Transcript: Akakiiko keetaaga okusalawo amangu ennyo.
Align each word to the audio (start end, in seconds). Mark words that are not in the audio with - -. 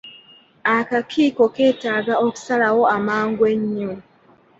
Akakiiko 0.77 1.43
keetaaga 1.55 2.13
okusalawo 2.25 2.83
amangu 2.95 3.41
ennyo. 3.53 3.93